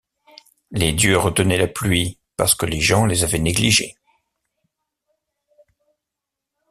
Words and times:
Les 0.71 0.93
dieux 0.93 1.15
retenaient 1.19 1.59
la 1.59 1.67
pluie 1.67 2.17
parce 2.35 2.55
que 2.55 2.65
les 2.65 2.79
gens 2.81 3.05
les 3.05 3.23
avaient 3.23 3.37
négligés. 3.37 3.93